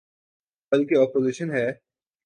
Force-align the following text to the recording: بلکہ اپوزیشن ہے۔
بلکہ 0.71 0.95
اپوزیشن 0.97 1.51
ہے۔ 1.51 1.67